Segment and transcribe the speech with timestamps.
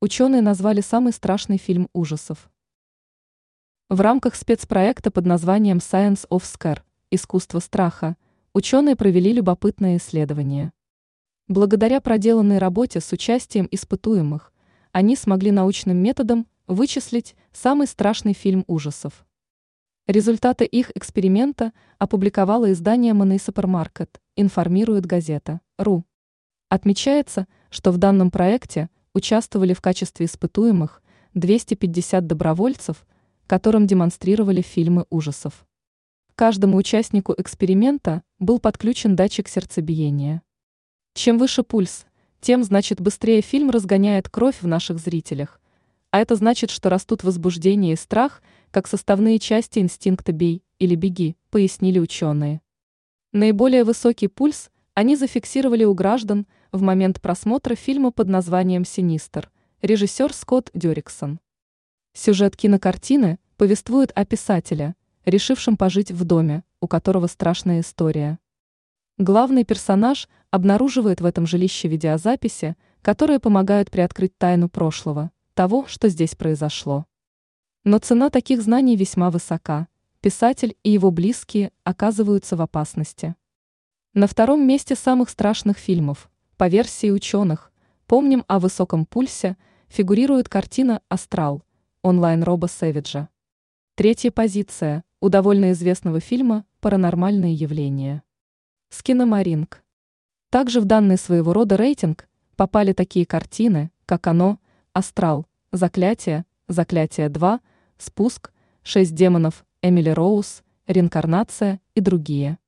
[0.00, 2.52] Ученые назвали самый страшный фильм ужасов.
[3.88, 8.16] В рамках спецпроекта под названием Science of Scare– Искусство страха
[8.52, 10.72] ученые провели любопытное исследование.
[11.48, 14.52] Благодаря проделанной работе с участием испытуемых,
[14.92, 19.26] они смогли научным методом вычислить самый страшный фильм ужасов.
[20.06, 26.04] Результаты их эксперимента опубликовало издание Money Supermarket, информирует газета «Ру».
[26.68, 31.02] Отмечается, что в данном проекте– участвовали в качестве испытуемых
[31.34, 33.06] 250 добровольцев,
[33.46, 35.66] которым демонстрировали фильмы ужасов.
[36.34, 40.42] Каждому участнику эксперимента был подключен датчик сердцебиения.
[41.14, 42.06] Чем выше пульс,
[42.40, 45.60] тем, значит, быстрее фильм разгоняет кровь в наших зрителях,
[46.10, 51.36] а это значит, что растут возбуждение и страх, как составные части инстинкта «бей» или «беги»,
[51.50, 52.60] пояснили ученые.
[53.32, 59.50] Наиболее высокий пульс они зафиксировали у граждан– в момент просмотра фильма под названием «Синистер»
[59.80, 61.40] режиссер Скотт Дюриксон.
[62.12, 68.38] Сюжет кинокартины повествует о писателе, решившем пожить в доме, у которого страшная история.
[69.18, 76.34] Главный персонаж обнаруживает в этом жилище видеозаписи, которые помогают приоткрыть тайну прошлого, того, что здесь
[76.34, 77.06] произошло.
[77.84, 79.88] Но цена таких знаний весьма высока.
[80.20, 83.36] Писатель и его близкие оказываются в опасности.
[84.12, 86.28] На втором месте самых страшных фильмов
[86.58, 87.72] по версии ученых,
[88.08, 89.56] помним о высоком пульсе,
[89.88, 91.62] фигурирует картина «Астрал»
[92.02, 93.28] онлайн Роба Сэвиджа.
[93.94, 98.24] Третья позиция у довольно известного фильма «Паранормальные явления».
[98.88, 99.84] Скиномаринг.
[100.50, 104.58] Также в данный своего рода рейтинг попали такие картины, как «Оно»,
[104.92, 107.60] «Астрал», «Заклятие», «Заклятие 2»,
[107.98, 112.58] «Спуск», «Шесть демонов», «Эмили Роуз», «Реинкарнация» и другие.